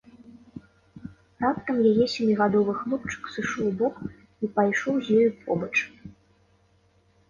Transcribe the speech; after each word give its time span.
Раптам 1.45 1.77
яе 1.91 2.05
сямігадовы 2.15 2.71
хлопчык 2.81 3.23
сышоў 3.37 3.63
убок 3.71 3.95
і 4.11 4.45
пайшоў 4.59 4.93
з 5.07 5.25
ёю 5.31 5.41
побач. 5.47 5.75